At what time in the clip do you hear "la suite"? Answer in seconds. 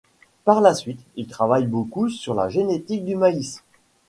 0.61-1.03